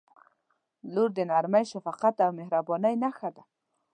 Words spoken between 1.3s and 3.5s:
نرمۍ، شفقت او مهربانۍ نښه ده.